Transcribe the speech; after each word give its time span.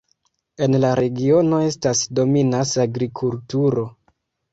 En 0.67 0.77
la 0.83 0.89
regiono 0.99 1.59
estas 1.65 2.01
dominas 2.19 2.73
agrikulturo. 2.85 3.85